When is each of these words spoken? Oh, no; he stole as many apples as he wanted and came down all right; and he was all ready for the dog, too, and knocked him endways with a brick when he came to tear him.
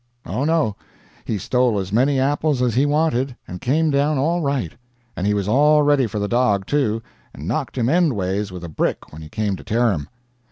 Oh, 0.25 0.45
no; 0.45 0.75
he 1.25 1.37
stole 1.37 1.77
as 1.77 1.93
many 1.93 2.19
apples 2.19 2.63
as 2.63 2.73
he 2.73 2.87
wanted 2.87 3.35
and 3.47 3.61
came 3.61 3.91
down 3.91 4.17
all 4.17 4.41
right; 4.41 4.71
and 5.15 5.27
he 5.27 5.35
was 5.35 5.47
all 5.47 5.83
ready 5.83 6.07
for 6.07 6.17
the 6.17 6.27
dog, 6.27 6.65
too, 6.65 7.03
and 7.35 7.47
knocked 7.47 7.77
him 7.77 7.87
endways 7.87 8.51
with 8.51 8.63
a 8.63 8.67
brick 8.67 9.13
when 9.13 9.21
he 9.21 9.29
came 9.29 9.55
to 9.57 9.63
tear 9.63 9.91
him. 9.91 10.09